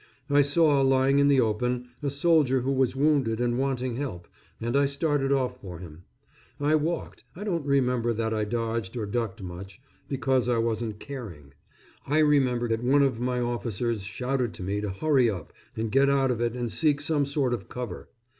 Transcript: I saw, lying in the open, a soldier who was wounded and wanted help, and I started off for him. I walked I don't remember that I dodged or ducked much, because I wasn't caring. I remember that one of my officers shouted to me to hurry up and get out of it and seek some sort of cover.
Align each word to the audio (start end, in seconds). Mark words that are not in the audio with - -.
I 0.31 0.41
saw, 0.41 0.81
lying 0.81 1.19
in 1.19 1.27
the 1.27 1.39
open, 1.39 1.89
a 2.01 2.09
soldier 2.09 2.61
who 2.61 2.71
was 2.71 2.95
wounded 2.95 3.39
and 3.39 3.59
wanted 3.59 3.97
help, 3.97 4.27
and 4.59 4.75
I 4.75 4.87
started 4.87 5.31
off 5.31 5.61
for 5.61 5.77
him. 5.77 6.05
I 6.59 6.73
walked 6.73 7.23
I 7.35 7.43
don't 7.43 7.63
remember 7.67 8.11
that 8.11 8.33
I 8.33 8.43
dodged 8.45 8.97
or 8.97 9.05
ducked 9.05 9.43
much, 9.43 9.79
because 10.09 10.49
I 10.49 10.57
wasn't 10.57 10.97
caring. 10.99 11.53
I 12.07 12.17
remember 12.17 12.67
that 12.67 12.83
one 12.83 13.03
of 13.03 13.19
my 13.19 13.41
officers 13.41 14.01
shouted 14.01 14.55
to 14.55 14.63
me 14.63 14.81
to 14.81 14.89
hurry 14.89 15.29
up 15.29 15.53
and 15.77 15.91
get 15.91 16.09
out 16.09 16.31
of 16.31 16.41
it 16.41 16.55
and 16.55 16.71
seek 16.71 16.99
some 16.99 17.27
sort 17.27 17.53
of 17.53 17.69
cover. 17.69 18.09